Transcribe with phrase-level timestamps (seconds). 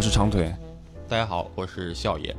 [0.00, 0.50] 我是长腿。
[1.06, 2.34] 大家好，我是笑爷。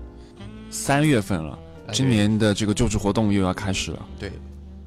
[0.72, 1.60] 三月份了，
[1.92, 4.04] 今年的这个救助活动又要开始了。
[4.20, 4.32] 对，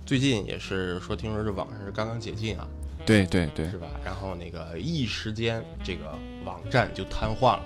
[0.05, 2.67] 最近也是说，听说是网上是刚刚解禁啊。
[3.07, 3.87] 对对对，是吧？
[4.05, 7.63] 然后那个一时间，这个网站就瘫痪了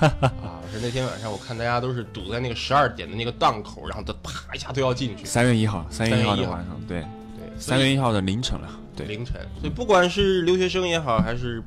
[0.42, 0.64] 啊！
[0.72, 5.26] 是那天晚上，我看大家都是堵在那个十二点的那个档口，然后都啪一下都要进去。
[5.26, 9.38] 三月一号，三月一号的晚上，对对，三月一号的凌晨了，对凌晨。
[9.60, 11.62] 所以不管是留学生也好，还是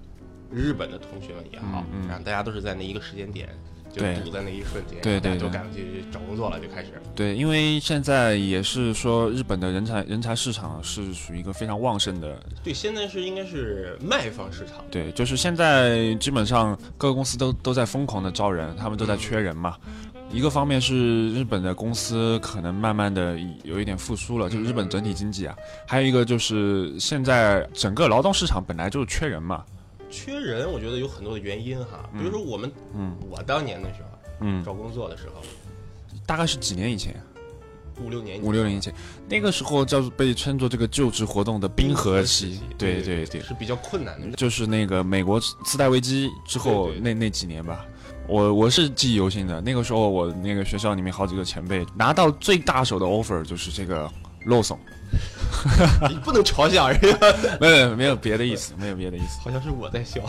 [0.51, 3.49] 日本的同学们也好，然后大家都是在那一个时间点。
[3.91, 6.91] 就堵在那一瞬间，对对，就赶去找工作了，就开始。
[7.15, 12.39] 对，因为现在也是说，日本的人才人才市场是属于一个非常旺盛的。
[12.63, 14.85] 对，现在是应该是卖方市场。
[14.91, 19.75] 对，就是现在基本上各个公司都都在疯狂的招人，他们都在缺人嘛。
[20.31, 25.57] 一个方面是日本的公司可能慢慢的有一点复苏了，就是日本整体经济啊。
[25.87, 29.65] 还有一个就是现在整个劳动市场本来就是缺人嘛。
[30.09, 32.09] 缺人，我觉得有很多的原因哈。
[32.17, 34.09] 比如说我们，嗯，我当年的时候，
[34.41, 35.41] 嗯，找工作的时候，
[36.25, 37.15] 大概是几年以前，
[38.01, 38.93] 五六年，五六年以前，
[39.27, 44.35] 那个时候叫被称作这个就职活动的冰河期，对对对，是比较困难的。
[44.37, 47.85] 就是那个美国次贷危机之后那那几年吧，
[48.27, 49.59] 我我是记忆犹新的。
[49.61, 54.09] 那个时候我那个学校里面好几个前辈拿到最大手的 offer 就是这个
[54.49, 54.77] Lawson。
[56.09, 57.17] 你不能嘲笑人家，
[57.59, 60.21] 没有没有别的意思，没有别的意思，好像是我在笑。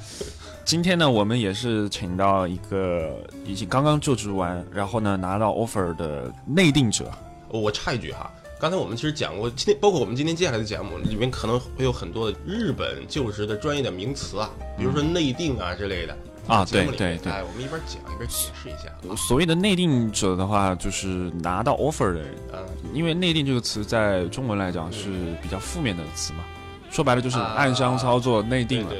[0.64, 7.10] 今天呢，我们也是请到一个已经刚刚就职完，然后呢拿到 offer 的内定者。
[7.48, 8.28] 我插一句哈，
[8.60, 16.16] 刚才我们其实讲过，今天包括我们今天接下来的节目里面可能会有很多的日本就职的专业的名词啊，比如说内定啊之类的。
[16.46, 19.16] 啊，对对对，我们一边讲一边解释一下。
[19.16, 22.34] 所谓的内定者的话，就是拿到 offer 的人。
[22.52, 22.60] 嗯，
[22.94, 26.44] 因为内定这个词在中文来讲是比较负面的词嘛，
[26.90, 28.92] 说白了就是暗箱操作内定了，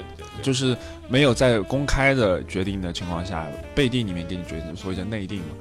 [0.43, 0.76] 就是
[1.09, 5.54] 没有在公开的决定的情况下，背地里面给你决定，所以叫内定嘛。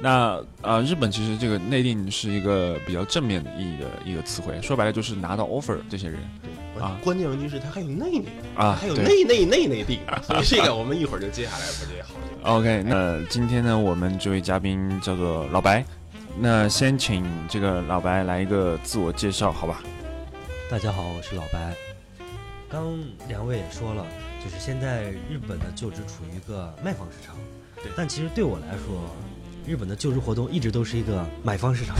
[0.00, 6.20] 那啊，日本其实这个内定是一个比较正面的意义的一个词汇，说白了就是拿到 offer 这些人。
[6.40, 12.58] 对啊，关键问题是他还有内定啊，还有内内内内定啊，所以这个我们一会儿就接下来不就好了。
[12.58, 15.84] OK，那今天呢，我们这位嘉宾叫做老白，
[16.38, 19.82] 那先请这个老白来一个自我介绍，好吧？
[20.70, 21.74] 大家好，我是老白。
[22.68, 24.06] 刚两位也说了，
[24.44, 27.34] 就是现在日本的就职处于一个卖方市场，
[27.82, 29.02] 对，但其实对我来说。
[29.68, 31.94] 日本的就职活动一直都是一个买方市场，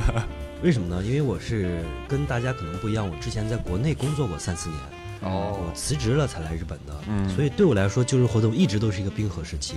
[0.62, 1.02] 为什么呢？
[1.02, 4.78] 因为我是跟大家可能不一样，我之前在国内工作过三四年，
[5.22, 9.76] 哦，我辞职了才来日本的，嗯，所以对我来说，就职活动一直都是一个冰河时期，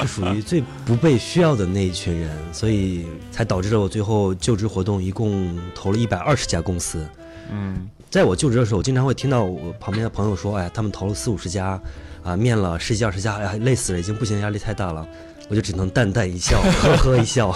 [0.00, 7.08] 是属于最不被需要的那一群人， 所以才导致了我最后就职活动一共投了一百二十家公司，
[7.50, 11.80] 嗯，在我就职的时候，我经常会听到我旁边的朋友说，哎，他们投了四五十家，
[12.22, 15.08] 啊，面了十几二十家，哎呀，累死了，已经不行，压力太大了。
[15.50, 17.52] 我就只能淡淡一笑，呵呵一笑，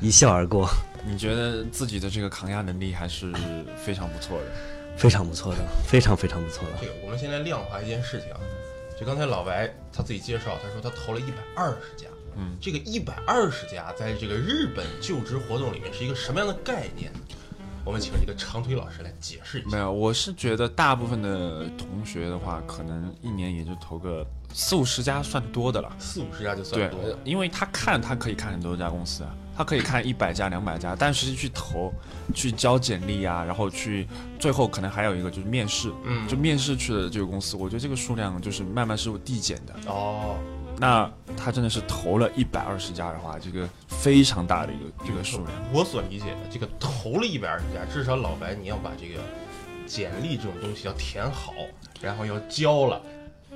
[0.00, 0.66] 一笑而过。
[1.06, 3.30] 你觉得自己的这个抗压能力还是
[3.76, 4.44] 非常不错的，
[4.96, 6.78] 非常不错的，非常非常不错的。
[6.80, 8.40] 对，我们现在量化一件事情啊，
[8.98, 17.12] 就刚才老白他自己介绍，他说他投了一百二十家，嗯，这个一百二十家在这个日本就职活动里面是一个什么样的概念？
[17.84, 19.68] 我们请这个长腿老师来解释一下。
[19.70, 25.90] 没有，我是觉得大部分的同学的话，可能一年也就投个四五十家算多的了。
[25.98, 27.02] 四五十家就算多。
[27.02, 31.92] 的，因为他看他可以看很多家公司啊，他可以看一百家、两百家，但实际去投、
[32.34, 34.06] 去交简历啊，然后去
[34.38, 39.74] 最后可能还有一个就是面试，嗯，就面试去的这个公司，我觉得这个数量就是慢慢是递减的。
[39.86, 40.36] 哦。
[40.80, 45.50] 那他真的是投了一百二十家的话，这个非常大的一个这个数量。
[45.72, 49.20] 我所理解的这个投了一百二十家，至少老白你要把这个
[49.86, 51.52] 简历这种东西要填好，
[52.00, 53.02] 然后要交了。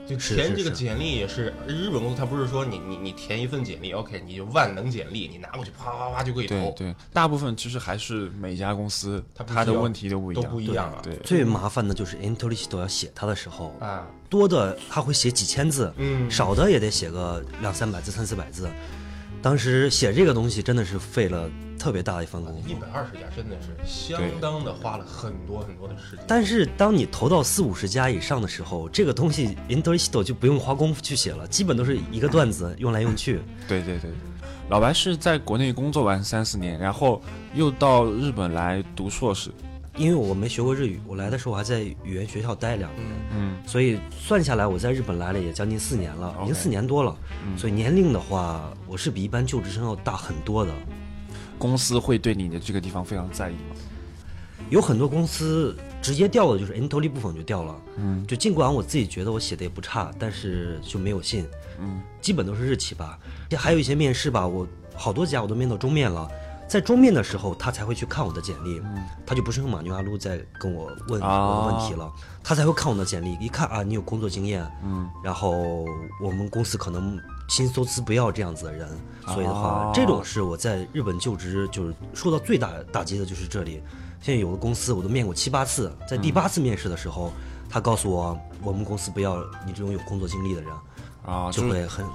[0.07, 6.75] 就填这个简历也是日本公司，他不是说你你你填一份简历，OK，你就万能简历，你拿过去啪啪啪就可以投。
[6.77, 11.01] 对，大部分其实还是每家公司它的问题都不一样，都不一样啊。
[11.03, 18.69] 对，最麻烦的就是 interlist 要写它的时候啊，多的他会写几千字，嗯，少的也得写个两三百字、三四百字。
[19.41, 21.51] 当时写这个东西真的是费了
[21.83, 26.25] 特别大的一番工作，一百二十家真的是相当的花了很多很多的时间。
[26.29, 33.41] 但是当你投到四五十家以上的时候，这个东西 i n t e r i s t 就不用花功夫去写了，基本都是一个段子用来用去。
[33.67, 34.13] 对对对，
[34.69, 37.21] 老白是在国内工作完三四年，然后
[37.53, 39.51] 又到日本来读硕士。
[39.97, 43.07] 因为我没学过日语，我来的时候还在语言学校待两年，
[43.37, 47.15] 嗯，所以算下来我在日本来了也将近四年了，已经四年多了，
[47.59, 50.73] 所以年龄的话，我是比一般就职生要大很多的。
[51.63, 53.77] 公司会对你的这个地方非常在意吗？
[54.69, 57.81] 有很多公司直接掉了，就是 N 头力部分就掉了。
[57.99, 61.47] 嗯，就尽管我自己觉得我写的也不差，但是就没有信。
[61.79, 63.17] 嗯，基本都是日企吧。
[63.57, 64.67] 还有一些面试吧，我
[64.97, 66.29] 好多家我都面到终面了。
[66.69, 68.83] 在终面的时候，他才会去看我的简历，
[69.25, 72.11] 他就不是用马牛阿路在跟我问我的问题了，
[72.43, 75.85] 他才会看我的简历，一看啊，你有工作经验，嗯，然后
[76.21, 78.89] 我们公司可能新搜资不要这样子的人，
[79.27, 83.83] 所以的话，这种是我在日本就职就是受到最大打击的就是这里。
[84.21, 87.33] 现在有的公司我都面过七八次，在第八次面试的时候，
[87.69, 90.71] 他告诉我我们公司不要你这种有工作经历的人，
[91.27, 92.07] 啊，就会很。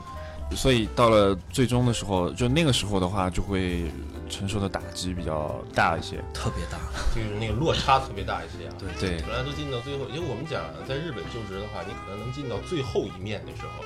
[0.56, 3.92] 所以到了最终的时候，就那个时候的话，就会
[4.30, 6.80] 承受的打击比较大一些，特别大，
[7.14, 8.74] 就是那个落差特别大一些啊。
[8.80, 13.84] 对对，本来都进到最后，因为我们讲在日本就职的话，你可能能进到最后一面的时候，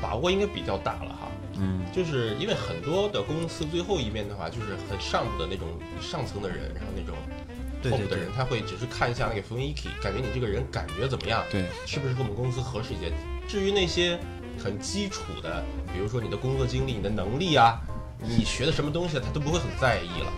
[0.00, 1.28] 把握应该比较大了哈。
[1.60, 5.68] 嗯，就是因为很多的公司最后一面的话，就是很上部的那种
[6.00, 7.16] 上层的人，然后那种
[7.90, 11.44] 后部的人，他会只是看一下那个雰囲気，感觉你这个人感觉怎么样？
[11.50, 13.12] 对，是不是和我们公司合适一些？
[13.48, 14.18] 至于那些。
[14.60, 17.80] 很基础的，比如说你的工作经历、你的能力啊，
[18.18, 20.32] 你学的什么东西，他都不会很在意了。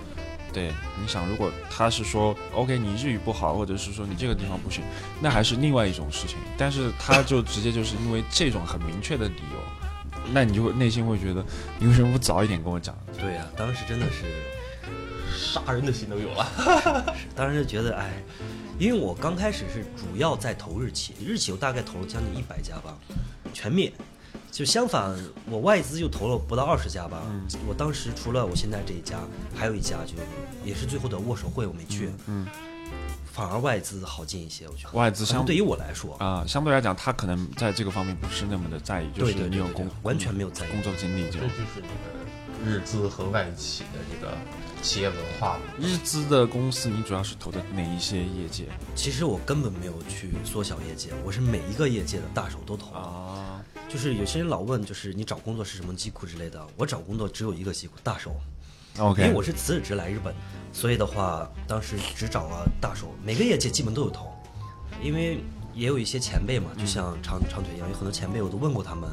[0.53, 4.83] 对，你想，如果他是说 OK，你日语不好，或者是说你这个地方不行，
[5.21, 6.37] 那还是另外一种事情。
[6.59, 11.45] 但是他就直接就是因为这种很明确的理由，那你就会内心会觉得，
[11.79, 12.97] 你为什么不早一点跟我讲？
[13.19, 14.25] 对呀，当时真的是
[15.33, 17.15] 杀人的心都有了。
[17.37, 18.11] 当时就觉得，哎，
[18.79, 22.97] 因为我刚开始是主要在投日企，日企我大概投了将近一百家吧，
[23.55, 23.93] 全灭。
[24.51, 25.17] 就相反，
[25.47, 27.23] 我外资就投了不到二十家吧。
[27.31, 29.21] 嗯，我当时除了我现在这一家，
[29.55, 30.15] 还有一家就
[30.65, 32.11] 也是最后的握手会，我没去。
[32.27, 32.47] 嗯，
[33.33, 34.99] 反而外资好进一些，我觉得。
[34.99, 44.37] 外资相对于我来说啊，相对来讲，他可能在这个方面不是那么的在意，就是你有工完全没有在意工作经历，这就是那个日资和外企的这个
[44.83, 45.59] 企业文化。
[45.79, 48.67] 日资的公司，你主要是投的哪一些业界？
[48.97, 53.50] 其实我根本没有去缩小业界，我是每一个业界的大手都投啊。
[53.91, 56.65] 就是有些人老问，就是你找工作是什么机库之类的。
[56.77, 58.37] 我找工作只有一个机库，大手。
[58.99, 59.23] OK。
[59.23, 60.33] 因为我是辞职来日本，
[60.73, 63.13] 所以的话，当时只找了大手。
[63.25, 64.33] 每个业界基本都有投，
[65.03, 65.43] 因为
[65.75, 69.11] 也有一些前辈嘛，就像长长腿一样，有很多前辈我都问过他们，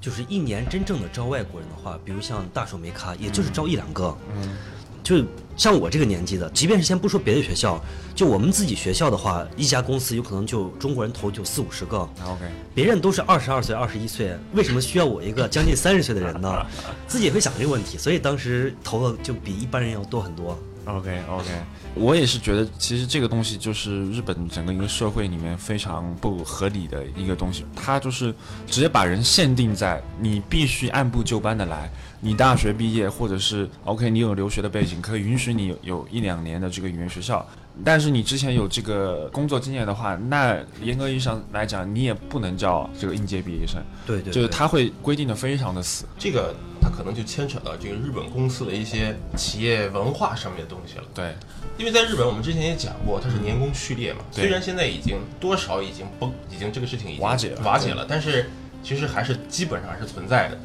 [0.00, 4.16] 就是一年真正的招外国人的话，比如像大手梅咖，也就是招一两个。
[4.32, 4.56] 嗯。
[5.02, 5.24] 就
[5.56, 7.78] 像我这个年纪的，即便是先不说别的学校，
[8.14, 11.98] 就我们自己学校的话，一家公司有可能就中国人投就四五十个。
[11.98, 12.44] OK，
[12.74, 16.66] 别人都是二十二岁、二十一岁，为什么需要我一个将近三十岁的人呢？
[17.06, 20.58] 自己也会想这个问题，所以当时投的就比一般人要多很多。
[20.84, 21.48] OK OK，
[21.94, 28.34] 我也是觉得，其实这个东西就是日本整个一个社会里面非常不合理的一个东西，它就是
[28.66, 31.90] 直接把人限定在你必须按部就班的来。
[32.20, 37.44] 你大学毕业，或者是 OK，你有留学的背景，可以允许你有一两年的这个语言学校。
[37.84, 43.82] 但是你之前有这个工作经验的话，那严格意义上来讲，你也不能叫这个应届毕业生。
[44.06, 46.04] 对对，就是他会规定的非常的死。
[46.18, 51.04] 这个他可能就牵扯到这个日本公司的一些企业文化上面的东西了。
[51.14, 51.32] 对，
[51.78, 54.18] 因为在日本，我们之前也讲过，它是年功序列嘛。
[54.32, 58.50] 虽然现在已经多少已经崩，已经这个事情已经瓦解了瓦解了，但是
[58.82, 60.58] 其实还是基本上还是存在的。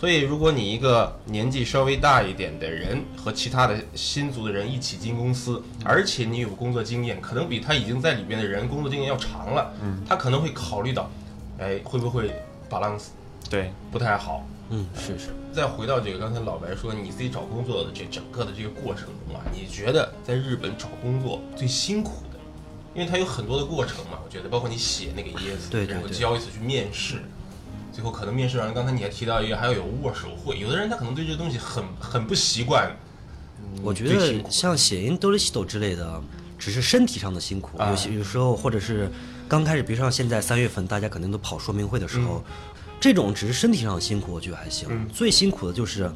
[0.00, 11.10] 所以，如果你一个年纪稍微大一点的人和其他的新族的人一起进公司，而且你有工作经验，可能比他已经在里边的人工作经验要长了，嗯，他可能会考虑到，
[11.58, 12.32] 哎，会不会
[12.70, 13.06] balance？
[13.50, 14.46] 对，不太好。
[14.70, 15.28] 嗯，是是。
[15.52, 22.38] 再回到这个刚才老白说你自己找工作的这整个的这个过程中啊，你觉得在日本找工作最辛苦的，
[22.94, 27.22] 因为它有很多的过程嘛，我觉得包括你写那个椰子，对，然后交一次去面试。
[27.90, 30.56] 最后可能面试完，刚才你还提到一个，还要有握手会。
[30.60, 32.94] 有的人他可能对这个东西很很不习惯。
[33.82, 36.22] 我觉得像写音多利西斗之类的，
[36.56, 37.76] 只是身体上的辛苦。
[37.76, 39.10] 有些有时候或者是
[39.48, 42.44] 刚开始，比如像现在三月份，大家可能都跑说明会的时候，
[43.00, 44.88] 这种只是身体上的辛苦，我觉得还行。
[45.08, 46.10] 最辛苦的就是，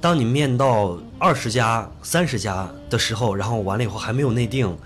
[0.00, 4.76] 当你面到二十家、三十家的时候，然后完了以后还没有内定，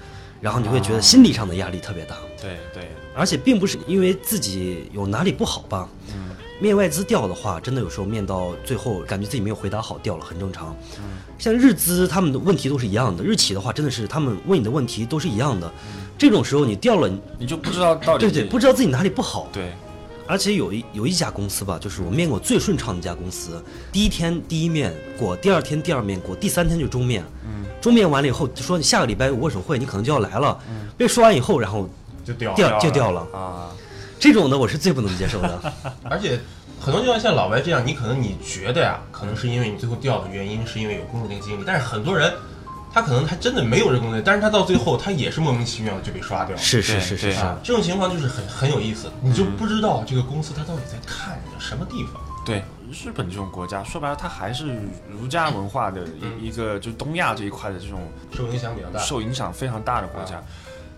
[0.41, 2.17] 然后你会觉得心理上的压力特别大。
[2.41, 2.89] 对对。
[3.15, 5.89] 而且并不是因为自己有哪里不好吧。
[6.15, 6.31] 嗯。
[6.61, 10.77] 面外资掉的话，真的有时候面到最后，感觉自己没有回答好，掉了很正常。
[11.39, 15.73] 像日资他们的问题都是一样的，日企的话真的是他们问你的问题都是一样的。
[16.19, 19.49] 这种时候你掉了，你就不知道到底对对，不知道自己哪里不好。
[19.53, 19.73] 对，
[20.29, 27.25] 而且有一有一家公司吧，就是我面过最顺畅的一家公司，第一天第一面过，第二天第二面过，第三天就终面。
[27.45, 30.59] 嗯，终面完了以后就说你下个礼拜握手会，你可能就要来了。
[30.69, 31.89] 嗯，被说完以后，然后
[32.25, 33.71] 就掉掉就掉了啊。
[34.21, 35.73] 这种的我是最不能接受的，
[36.05, 36.39] 而且
[36.79, 42.33] 很多就像像老白这样，你可能你觉得呀，可能是因为你最后掉的原因是因为有工作那个经历，但是很多人
[42.99, 46.61] 他他可能他真的没有这个东西，但是他到最后他也是莫名其妙的就被刷掉了。
[46.61, 52.21] 是是是是是，这种情况就是很很有意思，你就不知道这个公司他到底在看着什么地方。
[52.45, 56.01] 对，日本这种国家说白了，它还是儒家文化的
[56.41, 58.01] 一一个，就东亚这一块的这种
[58.35, 60.43] 受影响比较大，受影响非常大的国家。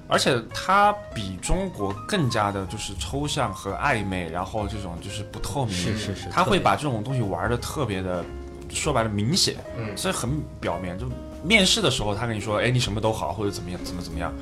[0.08, 5.74] 而且它比中国更加的就是抽象和暧昧，然后这种就是不透明。
[5.74, 8.24] 是是是，他会把这种东西玩的特别的，
[8.70, 10.30] 说白了明显，嗯，所以很
[10.60, 10.98] 表面。
[10.98, 11.06] 就
[11.42, 14.32] 面试的时候，他跟你说，哎，你什么都好，或者怎么样，怎么怎么样。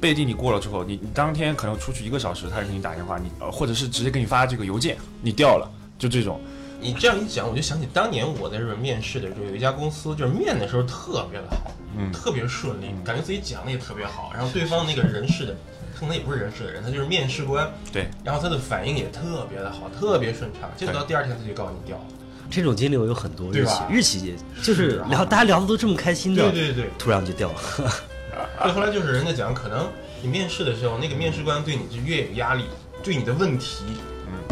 [0.00, 6.40] 背地你过了之后，你你当天可能出去一个小时，他就给你打电话，你呃，或者是直接给你发这个邮件，你掉了，就这种。
[6.78, 11.72] 你这样一讲，我就想起当年我在日本面试的时候，有一家公司，就是面的时候特别的好。
[11.98, 15.56] 嗯，特别顺利，感觉自己讲的也特别好，然后对方那个人事的，
[15.98, 22.04] 可能也不是人事的人，他就是面试官，对，然后他的反应也特别的好，特别顺畅，结果到第二天他就告诉你掉了。
[22.50, 27.60] 这种经历我有很多，日企日企就是聊大家聊的都这么开心的，对对对，突然就掉了。
[28.62, 29.88] 对，后来就是人家讲，可能
[30.22, 32.64] 你面试的时候，那个面试官对你就越有压力，
[33.02, 33.84] 对你的问题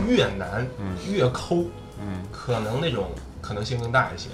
[0.06, 0.66] 越难，
[1.10, 1.64] 越抠，
[2.00, 3.10] 嗯，可能那种
[3.40, 4.28] 可能性更大一些。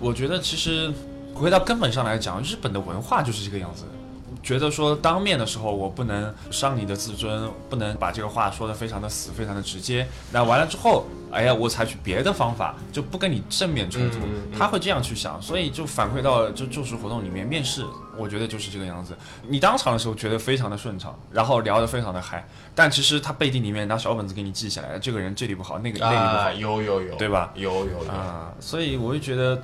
[0.00, 0.92] 我觉得其实。
[1.36, 3.82] 回到根本上来讲，日本的文化就是这个样子，
[4.40, 10.06] 觉得说当面的时候我不能伤你的自尊，不能把这个话说的非常的死，非常的直接。
[10.30, 11.04] 那完了之后，
[11.34, 14.18] 哎呀，我采取别的方法，就不跟你正面冲突。
[14.56, 17.84] 他会这样去想，所以就反馈到就就职活动里面面试，
[18.16, 19.14] 我觉得就是这个样子。
[19.46, 27.52] 你当场的时候觉得非常的顺畅，然后聊得非常的嗨，但其实他背地里面拿小本子给你记下来，这个人这里不好，那个那里不好，有有有，对吧？
[27.54, 29.60] 有有有啊，所以我就觉得。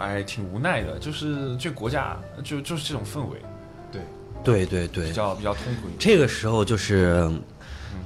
[0.00, 3.42] 哎，挺无奈的，就是这国家就就是这种氛围，
[3.90, 4.00] 对，
[4.44, 5.88] 对对对，比较比较痛苦。
[5.98, 7.28] 这个时候就是，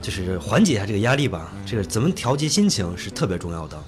[0.03, 1.51] 就是缓解一下这个压力吧。
[1.65, 3.79] 这个怎么调节心情是特别重要的。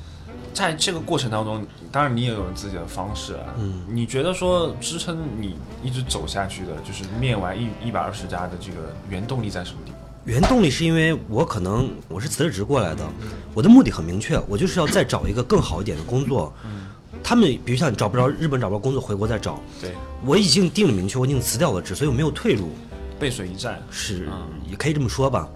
[0.54, 3.52] 在这个过程当中，当然你也有自己的方式啊。
[3.58, 10.00] 嗯，你觉得说支撑你一直走下去的，就是面完一一百二十家的这个原动力在什么地方？
[10.24, 13.04] 原动力是因为我可能我是辞了职过来的，
[13.52, 16.50] 我的目的很明确，我就是要再找一个更好一点的工作。
[16.64, 16.86] 嗯。
[17.22, 19.58] 他们比如像你找不着日本找不着工作，回国再找。
[19.80, 19.92] 对，
[20.24, 22.70] 我已经定了明确，我已经辞掉了职，所以我没有退路，
[23.18, 24.28] 背水一战是，
[24.70, 25.48] 也可以这么说吧。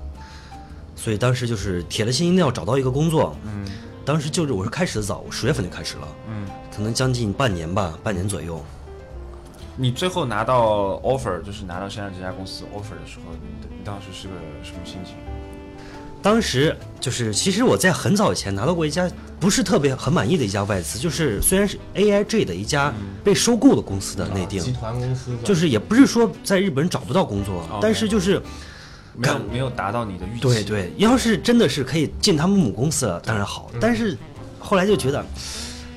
[0.98, 3.34] 所以当时就是铁了心一定要找到一个工作。
[3.44, 3.64] 嗯，
[4.04, 6.08] 当时就是我是开始的早，我十月份就开始了。
[6.28, 8.60] 嗯，可能将近半年吧，半年左右。
[9.76, 15.14] 你最后拿到 offer，就是拿到现在这家公司 offer 的时候，你你当时是个什么心情？
[16.20, 28.42] 当时就是，其实我在很早以前拿到过一家不是特别很满意的一家外资，就是虽然是 A I G 的一家被收购的公司的内定集团公司，就是也不是说在日本找不到工作，但是就是
[29.18, 30.40] 没有没有达到你的预期。
[30.40, 33.70] 对对，要是真的是可以进他们母公司了，当然好。
[33.80, 34.16] 但是
[34.58, 35.24] 后来就觉得，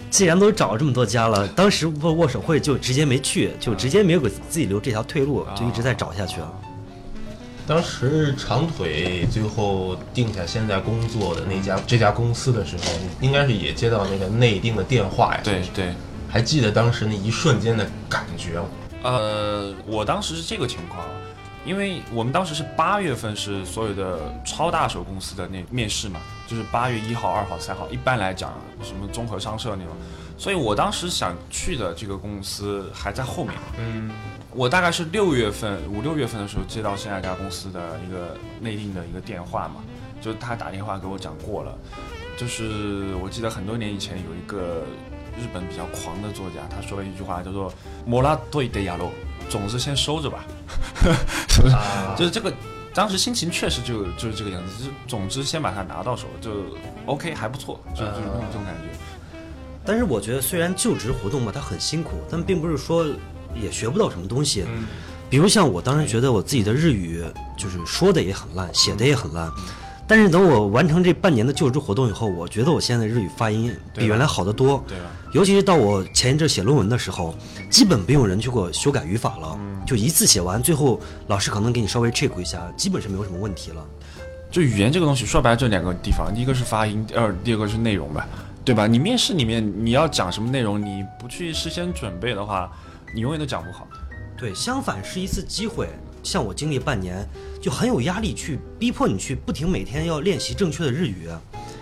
[0.09, 6.51] 既然都找了这么多家了，当时握握手会就直接没去，就直接没有给自己留这条退路，就一直在找下去了。
[7.67, 12.83] 当时长腿最后定下现在工作的那家这家公司的时候，
[13.21, 15.41] 应该是也接到那个内定的电话呀。
[15.43, 15.93] 对对，
[16.27, 18.65] 还记得当时那一瞬间的感觉吗？
[19.03, 21.05] 呃，我当时是这个情况，
[21.65, 29.93] 因为我们当时是八月份是所有的超大手公司的那面试嘛，就是八月一号、二号、三号，一般来讲什么综合商社那种，
[30.37, 33.53] 所以我当时想去的这个公司还在后面。
[33.79, 34.11] 嗯。
[34.53, 39.75] 我大概是六月份五六月份的时候接到现在这家公司的一个内定的一个电话嘛，
[40.19, 41.73] 就他打电话给我讲过了，
[42.35, 44.83] 就是我记得很多年以前有一个
[45.39, 47.73] 日本比较狂的作家，他说了一句话叫做
[48.05, 49.09] “莫拉对德亚罗”，
[49.51, 50.45] 种子先收着吧，
[52.17, 52.51] 就是这个
[52.93, 56.51] 当时心情确实就就是这个样子，就是总之先把它拿到手就
[57.05, 58.97] OK 还不错，就就是这种感觉。
[59.85, 63.05] 但是我觉得虽然就职活动嘛，它很辛苦，但并不是说。
[63.53, 64.65] 也学不到什么东西，
[65.29, 67.21] 比如像我当时觉得我自己的日语
[67.57, 69.51] 就是说的也很烂，写的也很烂，
[70.11, 74.83] 但是等我完成这半年的就职活动以后，我觉得我现在的日语发音比原来好得多。
[74.85, 74.97] 对
[75.31, 77.33] 尤其是到我前一阵写论文的时候，
[77.69, 83.81] 基本不用人去给我修改语法了，就一次写完，最后老师可能给你稍微 check 一下，基本是没有什么问题了。
[84.51, 88.27] 就语言这个东西，说白了就两个地方，第一个是发音，第二第二个是内容吧，
[88.65, 88.85] 对吧？
[88.85, 92.69] 你面试里面你要讲什么内容，你不去事先准备的话。
[93.15, 93.87] 你永远都讲不好，
[94.37, 95.87] 对，相反是一次机会。
[96.23, 97.27] 像我经历半年，
[97.61, 101.27] 就很有压力，去逼迫你去不停每天要练习正确的日语。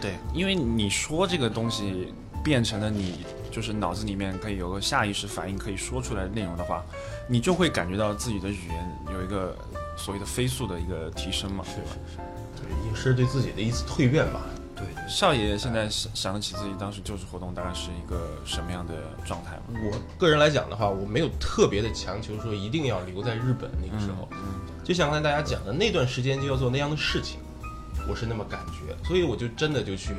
[0.01, 6.83] 对，因为你说这个东西变成了你就是脑子里面可以有个下意识反应可以说出来的内容的话，
[7.27, 9.57] 你就会感觉到自己的语言有一个
[9.97, 11.63] 所谓的飞速的一个提升嘛。
[11.65, 11.81] 是，
[12.55, 14.41] 对，也是对自己的一次蜕变吧。
[14.79, 18.93] 对，少爷现在想想得起自己当时就职活动大概是一个什么样的
[19.25, 19.63] 状态吗？
[19.91, 24.27] 我个人来讲的话，我没有特别的强求说一定要留在日本那个时候，
[24.83, 27.39] 就像刚才大家讲的那段时间就要做那样的事情，
[28.07, 30.13] 我是那么感觉，所以我就真的就去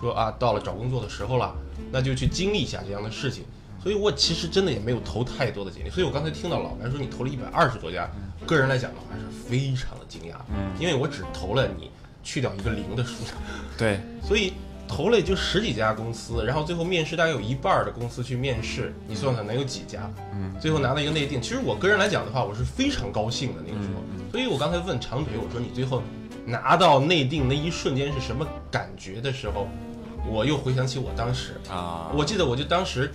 [0.00, 1.54] 说啊，到了找工作的时候了，
[1.92, 3.44] 那就去经历一下这样的事情。
[3.82, 8.10] 所以我其实真的也没有投太多的简历，所以我刚才听到老白说你投了一百二十多家，
[8.44, 11.88] 个人来讲的话是非常的惊讶，嗯，因为我只投了你
[12.26, 13.36] 去掉一个零的数量，
[13.78, 14.54] 对，所以
[14.88, 20.10] 投了也就十几家公司，然后最后面试大概有一半的公司去面试，你算算能有几家？
[20.32, 24.02] 嗯，最后拿到一个内定，其实我个人来讲的话，我是非常高兴的那个时候，
[24.32, 26.02] 所以我刚才问长腿，我说你最后
[26.44, 29.68] 拿到内定那一瞬间是什么感觉的时候，
[30.28, 31.54] 我又回想起我当时。
[31.70, 33.10] 啊，我记得我就当时。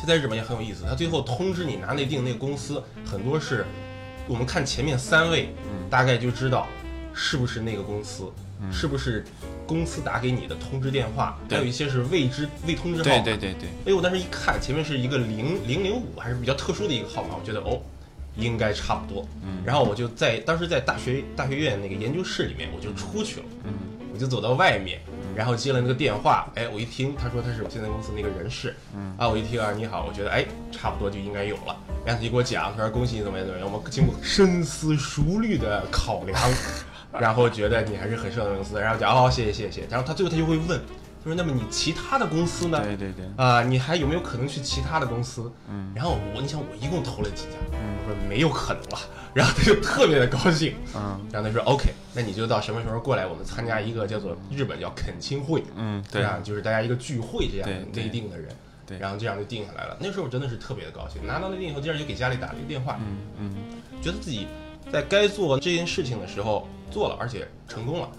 [0.00, 3.66] 现在日本也很有意思，他最后通知你拿内定那个公司，很多是，
[4.28, 5.52] 我们看前面三位，
[5.90, 6.68] 大概就知道
[7.20, 8.30] 是不是那个公司，
[8.70, 9.24] 是不是
[9.66, 13.22] 公司打给你的通知电话，还有一些是未知未通知号码。
[13.24, 13.68] 对对对对。
[13.86, 17.82] 哎，我当时一看前面是一个零零零五，还是比较特殊的一个号码，我觉得哦，
[18.36, 19.26] 应该差不多。
[19.42, 19.58] 嗯。
[19.66, 23.46] 然后我就在当时在大学大学院那个研究室里面，我就出去了。
[23.64, 23.72] 嗯。
[24.14, 25.00] 我就走到外面。
[25.36, 31.76] 然后接了那个电话，哎，我一听，他说他是我现在公司那个人事，嗯，啊，我一听啊，你好，我觉得哎，差不多就应该有了。
[32.04, 36.36] 然后他就给我讲，他说恭喜你怎么样怎么样，我们经过深思熟虑的考量，
[37.20, 38.80] 然后觉得你还是很适合公司。
[38.80, 39.86] 然后讲哦，谢谢谢谢。
[39.90, 42.80] 然后他最后他就会问，他说那么你其他的公司呢？
[42.82, 43.24] 对对对。
[43.36, 45.50] 啊，你还有没有可能去其他的公司？
[45.68, 45.92] 嗯。
[45.94, 47.56] 然后我，你想我一共投了几家？
[47.72, 47.96] 嗯。
[48.06, 48.98] 我说没有可能了。
[49.34, 58.48] 然后他就特别的高兴，嗯，然后他说 OK，那你就到什么时候过来，我们参加一个叫做日本叫恳亲会，嗯，对啊，就是大家一个聚会这样内定的人，
[58.86, 59.96] 对，然后这样就定下来了。
[60.00, 63.54] 那时候我真的是特别的高兴，拿到那定以后，接着就给家里打了一个电话，嗯嗯，
[64.02, 64.48] 觉得自己
[64.90, 68.10] 在该做这件事情的时候做了，而且成功了，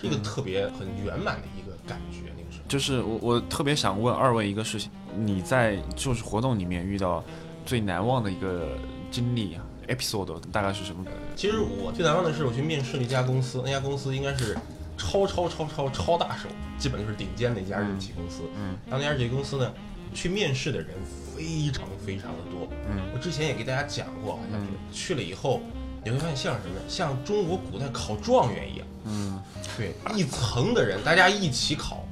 [0.00, 2.32] 是一个特别很圆满的一个感觉。
[2.36, 7.22] 那个时候，就是我我特别想问二位一个事情，你在就是活动里面遇到
[7.66, 8.76] 最难忘的一个
[9.10, 11.04] 经历啊？episode 大概是什么？
[11.36, 14.56] 其实我最难忘的是，我去面试了一家公司，那家公司应该是
[14.96, 16.48] 超超超超超大手，
[16.78, 18.42] 基本就是顶尖的一家日企公司。
[18.56, 19.72] 嗯，然后那家日企公司呢，
[20.14, 20.88] 去面试的人
[21.36, 22.68] 非常非常的多。
[22.88, 25.60] 嗯，我之前也给大家讲过，好像是去了以后，
[26.04, 26.74] 你会发现像什么？
[26.88, 28.86] 像中国古代考状元一样。
[29.06, 29.42] 嗯，
[29.76, 32.06] 对，一层的人大家一起考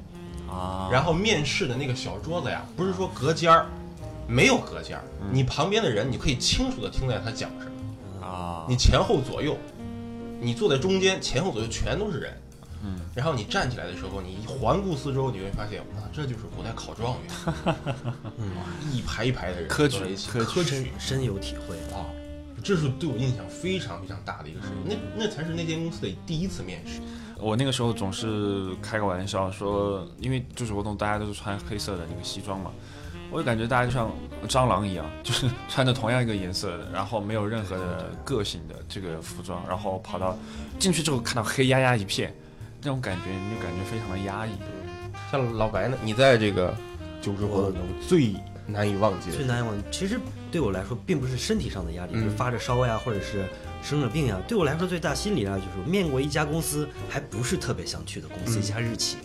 [0.48, 3.66] 啊，然后面试的那个小桌子呀，不是说隔间儿。
[4.28, 8.64] 没有隔间儿，你旁边的人你可以清楚的听见他讲什么啊。
[8.68, 9.58] 你前后左右，
[10.40, 12.32] 你坐在中间，前后左右全都是人。
[12.84, 13.00] 嗯。
[13.14, 17.54] 然后你站起来的时候，你环顾四周，你会发现，哇，这就是古代考状元。
[18.38, 18.52] 嗯。
[18.90, 22.06] 一排一排的人科举，科举深有体会啊。
[22.62, 24.76] 这是对我印象非常非常大的一个事情。
[24.86, 24.94] 那
[25.24, 27.00] 那才是那间公司的第一次面试。
[27.38, 32.70] 我那个时候总是开个玩笑说，因为就是活动大家都是穿黑色的那个西装嘛。
[33.32, 34.10] 我就感觉大家就像
[34.46, 40.36] 蟑螂一样，就是 穿着同样一个颜色的，然后没有任何的个性的这个服装，然后跑到
[40.78, 42.32] 进去之后看到黑压压一片，
[42.82, 44.50] 那种感觉你就感觉非常的压抑。
[45.30, 46.74] 像老白呢，你在这个
[47.22, 48.34] 就职活动中最
[48.66, 50.18] 难以忘记，最难以忘记，其实
[50.50, 53.44] 对我来说并不是身体上的压力，就是发着烧呀，或者是。
[53.84, 59.16] 生着病呀，对我来说最大心理压力，就是面过一家公司，还不是特别想去的公司，一家日企，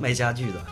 [0.00, 0.64] 卖家具的，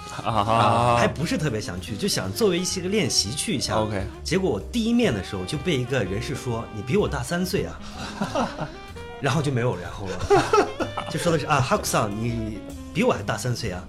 [0.97, 3.75] 还不是特别想去，就想作为一些个练习去一下。
[3.75, 7.81] OK，结果我第一面的时候就被一个人事说你比我大三岁啊，
[9.21, 10.57] 然后就没有然后了，
[11.11, 12.61] 就说的是啊，哈库桑你
[12.95, 13.85] 比我还大三岁啊，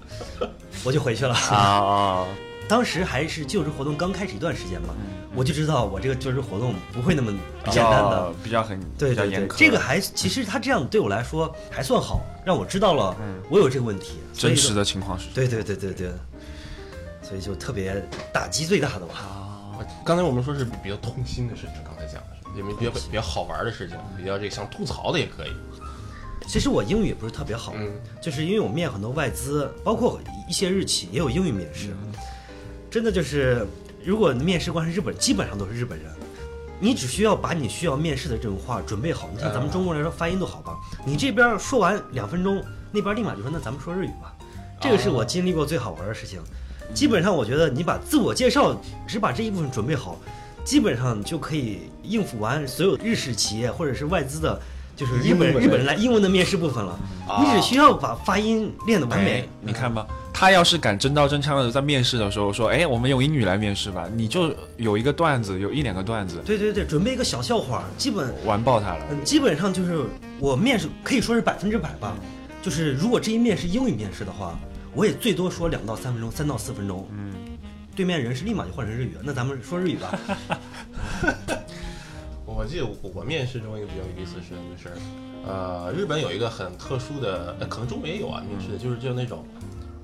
[0.82, 1.32] 我就回去了。
[1.32, 2.26] 啊，
[2.68, 4.94] 当时还是就职活动刚开始一段时间嘛。
[5.36, 7.36] 我就知道我这个就职活动不会那么
[7.68, 13.16] 简单的，比较很对对对，这个还其实他这样对我来说还算好，让我知道了
[13.50, 16.12] 我有这个问题，真实的情况是，对对对对对，
[17.20, 18.00] 所以就特别
[18.32, 19.14] 打击最大的吧。
[19.16, 25.50] 啊，刚才我们说是比较痛心的事情，刚才讲的是，因为比较比较好玩的事情，比较这个想吐槽的也可以。
[26.46, 27.74] 其实我英语也不是特别好，
[28.22, 31.88] 就是因为我面很多外资，包括一些日企也有英语面试，
[32.94, 33.66] 真的就是。
[34.04, 36.12] 如果面试官是日本，基本上都是日本人，
[36.78, 39.28] 你只需要把你需要面试的这种话准备好。
[39.34, 44.32] 你像咱们中国人说发音都好吧，你这边说完两分钟，那边立马就说那咱们说日语吧。
[44.78, 46.38] 这个是我经历过最好玩的事情。
[46.92, 48.78] 基本上我觉得你把自我介绍
[49.08, 50.18] 只把这一部分准备好，
[50.62, 54.60] 基本上就可以应付完所有日式企业或者是外资的，
[54.94, 57.00] 就是日本日本人来英文的面试部分了。
[57.40, 59.48] 你只需要把发音练得完美。
[59.62, 60.06] 你看吧。
[60.36, 66.42] 他要是敢真刀真枪的在面试的时候说：“哎，我们用英语来面试吧。”你就有一个段子，有一两个段子。
[66.44, 69.06] 对对对，准备一个小笑话，基本完爆他了。
[69.22, 70.04] 基本上就是
[70.40, 72.16] 我面试可以说是百分之百吧。
[72.60, 74.58] 就是如果这一面是英语面试的话，
[74.92, 77.08] 我也最多说两到三分钟，三到四分钟。
[77.12, 77.32] 嗯，
[77.94, 79.20] 对面人是立马就换成日语了。
[79.22, 80.18] 那咱们说日语吧。
[82.44, 84.88] 我记得我面试中一个比较有意思的事情就是，
[85.46, 89.46] 呃，日本有一个很特殊的，可能中国也有啊，面试的就是就那种。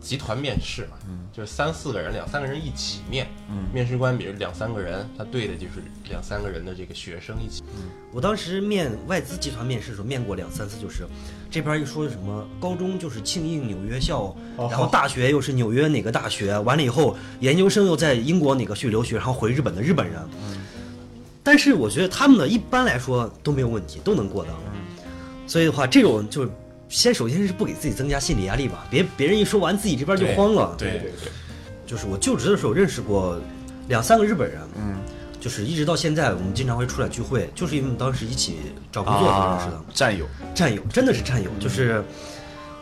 [0.00, 0.96] 集团面试嘛，
[1.30, 3.28] 就是三四个人、两三个人一起面。
[3.72, 7.62] 面试官比如两三个人，他对的就是两三个人的这个学生一起。
[8.10, 11.06] 我当时面外资集团面试的时候，面过两三次，就是
[11.50, 20.18] 这边一说什么高中就是庆应纽约校，然后大学又是纽约哪个大学，完了以后研究生又在英国哪个去留学，然后回日本的日本人。
[21.42, 24.50] 但是我觉得他们呢，一般来说都没有问题，都能过的。
[25.46, 26.50] 所以的话，这种就。
[26.90, 30.74] 先首先是不给自己增加心理压力吧，别别人一说完自己这边就慌了。
[30.76, 31.31] 对对对，
[31.87, 33.40] 就是我就职的时候认识过
[33.87, 34.96] 两三个日本人，嗯，
[35.40, 38.57] 就是一直到现在我们经常会出来聚会，就是因为我们当时一起
[38.90, 42.05] 找工作认识的战友，战友真的是战友，就是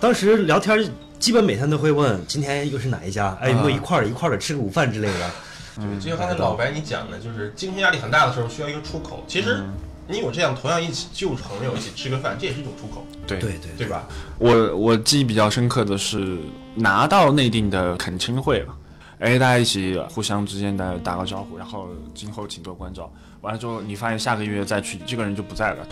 [0.01, 5.31] 当时聊天基本每天都会问今天又是哪一家，哎有没有一块儿一块儿的吃个午饭之类的。
[5.77, 9.63] 对，就像刚才老白你讲的，就是精神压力很大的时候需要一个出口，其实。
[10.11, 14.09] 你有这样同样一起旧朋友一起吃个饭，这也是一种出口，对对对，对吧？
[14.39, 16.39] 我我记忆比较深刻的是
[16.75, 18.75] 拿到内定的恳亲会了，
[19.19, 23.13] 哎，大家一起互相之间的打个招呼，然后今后请多关照。
[23.43, 25.87] 完了之后，你发现下个月再去，这个人就不在了，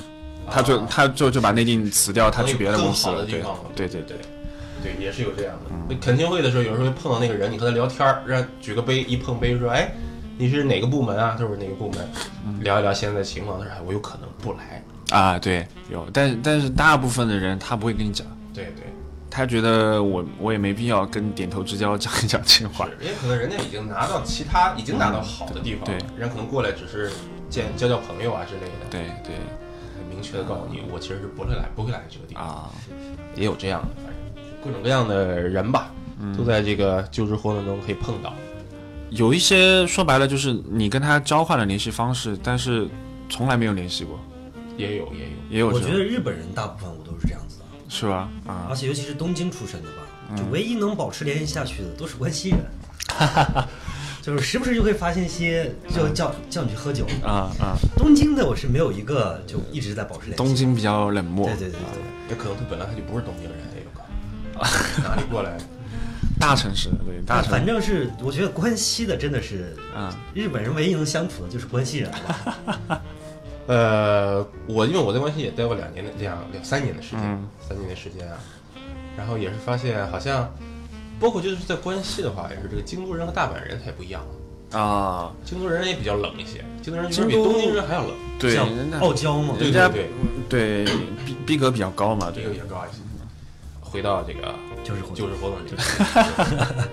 [0.51, 3.25] 他就他就就把内定辞掉，他去别的公司了。
[3.27, 3.43] 对
[3.77, 4.17] 对对对，
[4.83, 5.55] 对也是有这样
[5.89, 5.95] 的。
[5.97, 9.95] 恳亲会的时候，有时候会碰到那个人，你和他聊天，让举个杯，一碰杯说，哎。
[10.39, 11.35] 你是哪个部门啊？
[11.39, 12.63] 他说哪个部门？
[12.63, 13.59] 聊一聊现在的情况。
[13.59, 18.27] 他说：“我有可能不来啊。”对，有，但但是大部分的人他不会跟你讲。
[18.53, 18.85] 对对，
[19.31, 22.87] 他觉得我我也没必要跟点头之交讲一讲这话。
[23.01, 27.11] 也可能人家已经拿到其他已经拿到好的地方，对，人可能过来只是
[27.49, 28.91] 见交交朋友啊之类的。
[28.91, 29.35] 对对，
[29.97, 32.71] 很明确的告诉你，我其实是不会来不会来这个地方啊。
[33.35, 35.91] 也有这样的，反正各种各样的人吧，
[36.37, 38.35] 都在这个就职活动中可以碰到。
[39.11, 42.89] 有一些说白了就是你跟他交换了联系方式，但是
[43.29, 44.19] 从来没有联系过，
[44.77, 45.31] 也有也有。
[45.49, 45.69] 也有。
[45.69, 48.29] 我觉得日本人大部分我都是这样子的，是吧？
[48.47, 52.59] 啊，而且尤其是东京出身的吧，就唯一能保持联系下去的都是关西人，
[53.09, 53.69] 哈哈哈
[54.21, 57.07] 就是时不时就会发信息，就叫叫你去喝酒。
[57.23, 57.79] 啊啊。
[57.97, 60.37] 东京的我是没有一个就一直在保持联系。
[60.37, 65.05] 东京比较冷漠，对对对对，也可能他本来他就不是东京人，也有可能。
[65.09, 65.57] 哪里过来。
[66.47, 73.03] 大城市对大城市，反正是我觉得关西的真的是啊，日本人唯一能相处的就是关西人了。
[73.67, 78.39] 呃，我因为我在关西也待过两年的两两三年的时间，三年的时间啊，
[79.19, 80.49] 然后也是发现好像，
[81.19, 84.23] 包括就是在关西的话，也是这个京都人和大阪人他也不一样。
[84.71, 85.33] 啊。
[85.45, 88.57] 京都人也比较冷一些，京都人其实比东京人还要冷，对，
[89.01, 90.07] 傲娇嘛，对对对。
[90.49, 90.85] 对，
[91.25, 93.03] 逼逼格比较高嘛，逼格也高一些。
[93.81, 94.55] 回到这个。
[94.87, 95.59] 就是就是活动，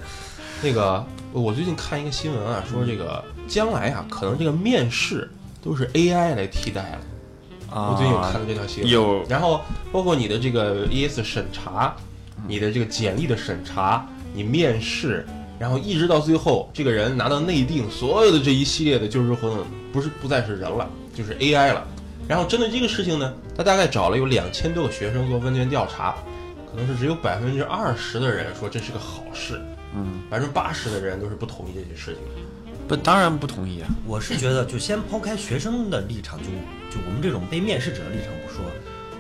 [0.64, 5.30] 那个我最近看一个新闻啊，说这个将来啊，可能这个面试
[5.62, 7.00] 都是 AI 来替代了。
[7.70, 8.92] 啊，我最近有看到这条新闻。
[8.92, 11.96] 有，然后包括你的这个 ES 审查，
[12.48, 15.24] 你的这个简历的审查，你面试，
[15.60, 19.60] 然后一直到最后，这个人拿到内定，所有的这一系列的就职活动，
[19.92, 21.86] 不是不再是人了，就是 AI 了。
[22.28, 26.16] 然后针对这个事情呢，他大概找了有两千多个学生做问卷调查。
[26.74, 29.62] 可能是只有百分之二十的人说这是个好事，
[29.94, 32.24] 嗯，百分之八十的人都是不同意这些事情。
[32.88, 33.88] 不，当然不同意啊！
[34.08, 36.46] 我是觉得，就先抛开学生的立场，就
[36.90, 38.66] 就我们这种被面试者的立场不说，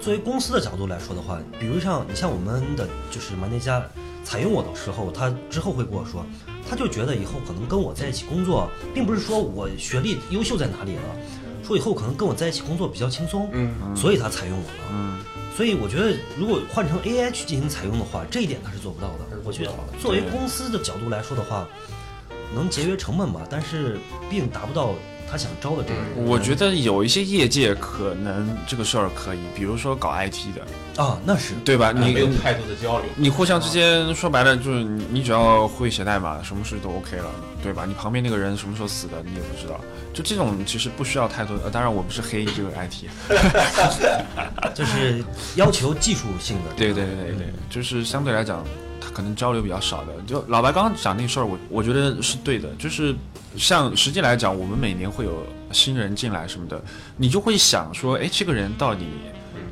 [0.02, 3.82] 作为公司的角度来说的话，比如像你像我们的就是马内加
[4.24, 6.26] 采用我的时候，他之后会跟我说，
[6.68, 11.04] 他就觉得以后可能跟我在一起工作，并不是说我学历优秀在哪里了，
[11.64, 15.20] 说以后可能跟我在一起工作比较轻松，嗯，所以他采用我了，嗯。
[15.56, 19.26] 所以我觉得，如果换成 AI 去进行采用的话，这一点他是做不到的。
[19.44, 21.68] 我觉得，作为公司的角度来说的话，
[22.56, 24.96] 能节约成本吧，但是并达不到
[25.34, 26.28] 他想招的这个人。
[26.28, 31.92] 我觉得有一些业界可能这个事儿可以，比如说搞 IT 的啊，那是对吧？
[31.92, 37.26] 你没有太多的交流，你互相之间说白了就是你只要会写代码，什么事都 OK 了，
[37.64, 37.84] 对吧？
[37.88, 39.80] 你旁边那个人什么时候死的，你也不知道。
[40.14, 43.10] 就这种其实不需要太多，呃，当然我不是黑这个 IT，
[44.76, 45.24] 就是
[45.56, 46.76] 要求技术性的。
[46.78, 50.14] 对对对对，就是相对来讲，他可能交流比较少的。
[50.26, 52.70] 就老白刚刚讲那事儿，我我觉得是对的。
[52.76, 53.16] 就是
[53.56, 56.82] 像实际来讲，我们每年会有新人进来什么的，
[57.16, 59.06] 你就会想说，哎，这个人到底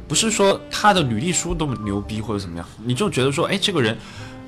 [0.08, 3.98] 不是说他的履历书多么牛逼或者怎么样，你就觉得说，哎，这个人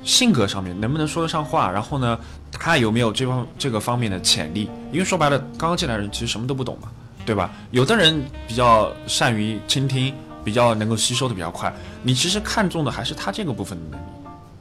[0.02, 2.18] 性格上面能不能说得上话，然后呢？
[2.56, 4.70] 他有没有这方这个方面的潜力？
[4.92, 6.88] 因为说白了，刚刚进来的人其实什么都不懂嘛，
[7.26, 7.50] 对吧？
[7.72, 11.74] 有的人比较善于倾听，比较能够吸收的比较快。
[12.04, 14.04] 你其实看重的还是他这个部分的能力，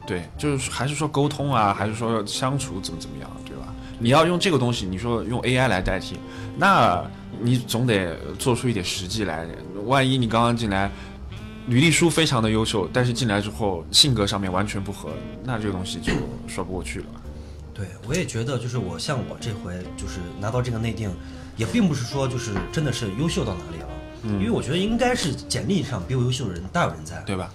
[0.06, 3.74] 对，就是还是说沟通啊，还是说相处怎么怎么样，对吧？
[4.00, 6.18] 你要用这个东西，你说用 AI 来代替，
[6.58, 7.04] 那
[7.39, 9.48] 你总得做出一点实际来。
[9.86, 10.92] 万一你刚刚进来，
[11.68, 15.10] 履历书非常的优秀，但是进来之后性格上面完全不合，
[15.44, 16.12] 那这个东西就
[16.48, 17.06] 说不过去了。
[17.74, 21.10] 对，我也觉得，就是我像我这回就是拿到这个内定，
[21.56, 23.89] 也并不是说就是真的是优秀到哪里了，
[24.24, 27.50] 嗯，因为我觉得应该是简历上比我优秀的人大有人在，对吧？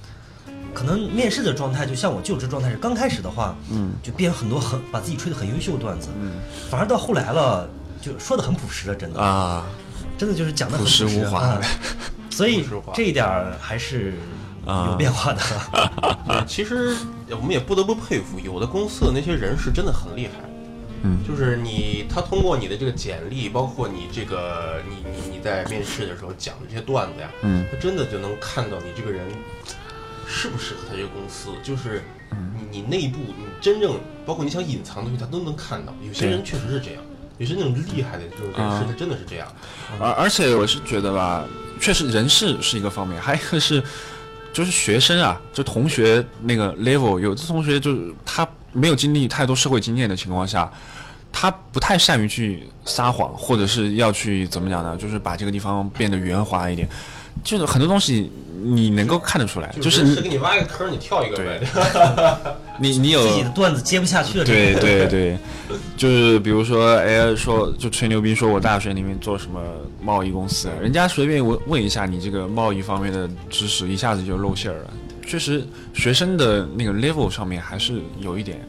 [0.78, 6.34] 可能面试的状态就像我就职状态是刚开始的话，嗯，就编很多很把自己吹得很优秀的段子，嗯，
[6.70, 7.68] 反而到后来了
[8.00, 9.20] 就说的很朴实了，真的。
[9.20, 9.66] 啊，
[10.16, 11.60] 真的就是讲的很朴实无华，
[12.30, 12.64] 所以
[12.94, 13.26] 这一点
[13.60, 14.14] 还是
[14.64, 15.42] 有变化的。
[16.46, 16.96] 其实
[17.30, 20.34] 我们也不得不佩服有的公司的那些人是真的很厉害，
[21.02, 29.26] 嗯，就是你他通过你的这个简历，包括你这个你你你在面试的时候讲的这些段子呀，嗯，他真的就能看到你这个人。
[30.28, 31.48] 适不适合他这个公司？
[31.62, 32.04] 就是
[32.54, 35.94] 你你内部你真正包括你想隐藏的东西，他都能看到。
[36.06, 37.02] 有些人确实是这样，
[37.38, 39.48] 有些那种厉害的这种人士，他真的是这样。
[39.98, 41.46] 而而且我是觉得吧，
[41.80, 43.82] 确实人事是一个方面，还有一个是
[44.52, 50.70] 就是学生啊，就同学那个 level，有的同学就是他没有经历太多社会经验的情况下，
[51.32, 54.96] 他不太善于去撒谎，或者是要去怎么讲呢？
[54.96, 56.86] 就是把这个地方变得圆滑一点。
[57.44, 58.30] 就是很多东西
[58.62, 61.60] 你能够看得出来，就是是给你挖一个坑，你跳一个呗。
[62.80, 64.44] 你你有自己的段子接不下去了。
[64.44, 65.38] 对对对，
[65.96, 69.60] 就是比如说，哎，说就吹牛逼，说我大学里面做什么
[70.00, 74.90] 贸易公司，人家随便问问一下你这个贸易方面的知识，一下子就露馅了。
[75.26, 78.60] 确实，学生的那个 level 上面还是有一点。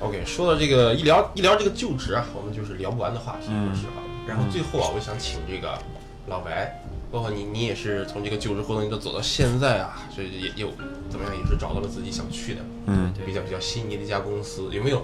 [0.00, 4.02] OK，说到这个一聊一聊这个就职啊，我们就是聊不完的话题，说实话。
[4.28, 5.78] 然后最后啊，我想请这个
[6.26, 6.78] 老白。
[7.16, 10.70] 包括你，你也是从这个就职活动一直走到现在啊，所以也有
[11.08, 14.68] 怎么样，也是找到了自己想去的，嗯，比较比较心仪的一家公司。
[14.70, 15.02] 有没有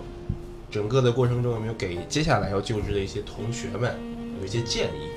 [0.70, 3.96] 整个的过程中有没有给接下来要就职的一些同学们
[4.38, 5.09] 有一些建议？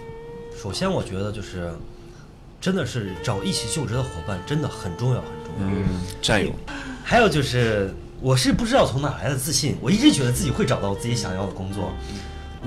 [0.58, 1.74] 首先，我觉得就是
[2.62, 6.50] 真的是找一起就职的伙伴真的很重要，很重要，嗯，战友。
[7.04, 11.92] 还有就是，我是不知道从哪来的自信，我一直觉得自己会找到自己想要的工作。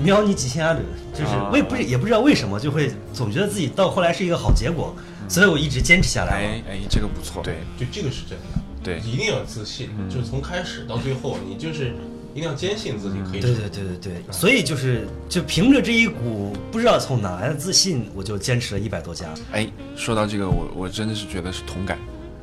[0.01, 0.79] 瞄你几千阿里，
[1.13, 4.95] 就是我也不是也不知道为什么就会总觉得自己到后来是一个好结果，
[5.27, 6.37] 所以我一直坚持下来。
[6.37, 7.43] 哎哎，这个不错。
[7.43, 8.45] 对，就这个是真的。
[8.81, 11.93] 对，一定要自信，就是从开始到最后，你就是
[12.33, 13.41] 一定要坚信自己可以。
[13.41, 14.13] 对对对对对。
[14.31, 19.27] 所以就是就凭着这一股不知道从哪来的自信，我就坚持了一百多家。
[19.51, 21.97] 哎，说到这个，我我真的是觉得是同感。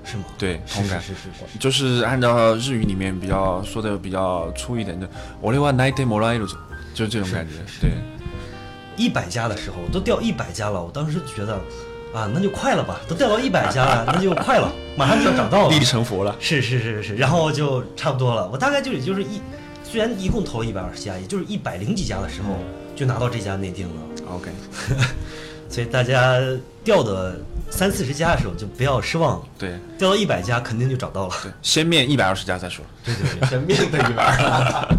[0.09, 0.25] 是吗？
[0.38, 5.09] 对，同感是是是，就是按照日语里面比较说的比较粗一点的，
[5.40, 6.47] 我的话 night day more l
[6.97, 7.91] 就这种感觉，对。
[8.97, 11.53] 一百家的时候都掉一百家了，我当时觉得，
[12.15, 16.35] 啊，那就快了吧，都掉到一百家了， 那就快了，马上就要找到了， 立地成佛了。
[16.41, 18.49] 是是是是，然后就差不多了。
[18.49, 19.39] 我大概就也就是一，
[19.85, 22.57] 虽然一共投了一百二十家，也就是一百零几家的时候
[22.97, 23.95] 就拿到这家内定了。
[24.31, 24.51] OK，
[25.69, 26.41] 所以大家
[26.83, 29.47] 掉的三四十家的时候就不要失望。
[29.59, 31.35] 对，掉到一百家肯定就找到了。
[31.43, 32.83] 对，先面一百二十家再说。
[33.05, 34.97] 对对对，先面对一百二。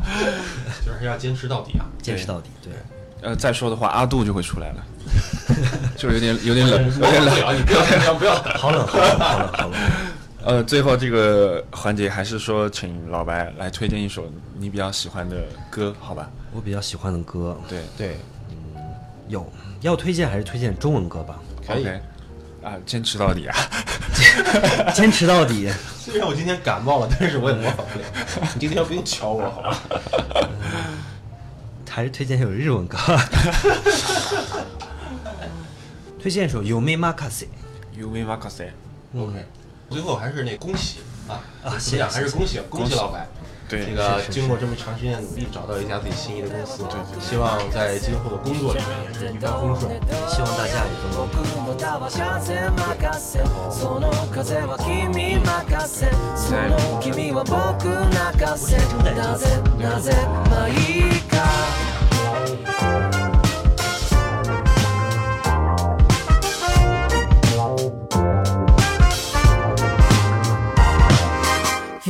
[0.98, 1.86] 就是要坚持到底啊！
[2.02, 2.74] 坚持到底，对。
[3.22, 4.84] 呃，再说的话，阿杜就会出来了，
[5.96, 7.36] 就有点有点冷，有点冷。
[7.56, 9.74] 你不要不要，好冷，好冷，好冷，好冷。
[10.46, 15.36] 呃，最后这个环节还是说，请老白来推荐一首你比较喜欢的
[15.70, 16.30] 歌，好吧？
[16.52, 18.18] 我比较喜欢的歌，对对，
[18.50, 18.82] 嗯，
[19.28, 19.46] 有
[19.82, 21.38] 要推荐还是推荐中文歌吧？
[21.68, 21.88] 可以
[22.64, 23.56] 啊，坚持到底啊！
[24.94, 25.72] 坚持到底。
[26.00, 28.06] 虽然我今天感冒了，但是我也模仿不了。
[28.54, 29.78] 你今天不用敲我，好吧？
[31.98, 32.96] 还是推荐一首日文歌。
[36.22, 37.46] 推荐一首《有 m 马卡西》。
[38.00, 38.66] 有 m 马卡西。
[39.18, 39.44] OK。
[39.90, 41.74] 最后还是那恭喜啊啊！
[41.80, 43.28] 谢谢，还是恭喜恭喜老白。
[43.68, 49.92] 对，这个经过这么长时间的努力，找到一家自己心仪的公司，对，希望在今后的工作里面也是一帆风顺。
[50.30, 51.28] 希望大家也都能。
[61.38, 61.44] ゆ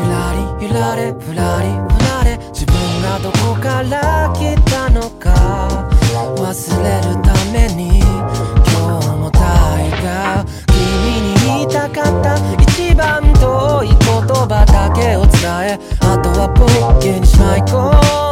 [0.03, 5.89] らりゆられふらりふられ自分がどこから来たのか。
[6.37, 7.99] 忘れるために。
[7.99, 10.77] 今日も大が君
[11.21, 12.37] に言いたかった。
[12.61, 15.33] 一番遠い言葉だけを伝
[15.73, 15.79] え。
[15.99, 18.26] あとはポッケにしまい込ん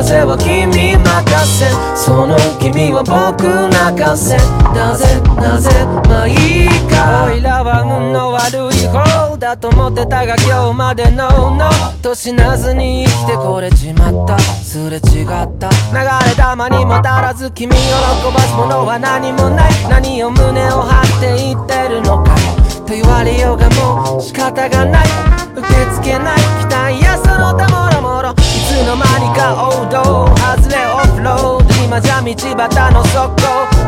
[0.00, 4.34] 風は君任せその君は僕泣かせ
[4.72, 5.68] なぜなぜ
[6.08, 11.68] まあいいかおいらは運の悪い方だと思ってたが今日までのの
[12.00, 22.59] と死なずに生きてこれちまったすれ違った流れ玉にも足らず君を喜ばすものは何もない何を胸を張って言ってるのか
[22.90, 25.06] と言われようがもう仕方がない。
[25.54, 26.38] 受け付けない。
[26.58, 28.30] 期待やその他もろもろ。
[28.32, 31.84] いつの間にか王道外れオフロード。
[31.84, 33.30] 今じゃ道端の底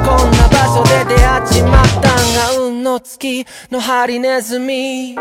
[0.07, 5.17] こんな場所で出会っちまったんが運の月のハリネズミ。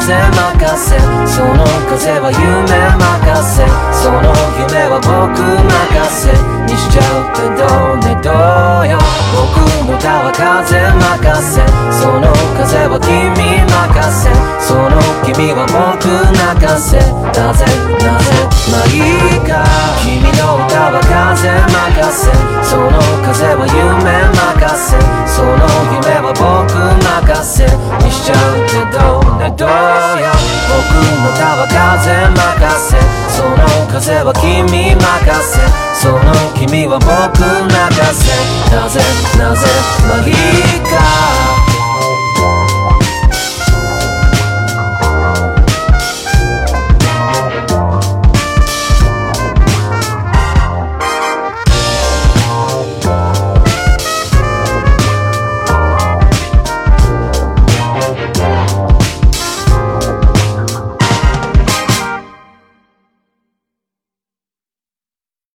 [0.00, 6.32] 風任せその風は夢任せその夢は僕任せ。
[6.64, 8.98] にしちゃうってどうねどうよ。
[9.36, 11.79] 僕の歌は風任せ。
[12.00, 14.32] その風は君任せ。
[14.64, 16.96] その君は僕泣かせ。
[16.96, 17.68] なぜ
[18.00, 18.32] なぜ
[18.72, 19.04] まあい
[19.36, 19.60] いか。
[20.00, 22.32] 君の歌は風任せ。
[22.64, 24.96] その風は夢任せ。
[25.28, 25.60] その
[25.92, 27.68] 夢は僕任せ。
[27.68, 30.32] にしちゃうってどねどうよ。
[30.72, 32.40] 僕の歌は風任
[32.80, 32.96] せ。
[33.28, 33.60] その
[33.92, 35.04] 風は君任
[35.44, 35.60] せ。
[35.92, 38.32] その君は僕泣かせ。
[38.72, 39.04] なぜ
[39.36, 39.68] なぜ
[40.08, 41.39] まあいいか。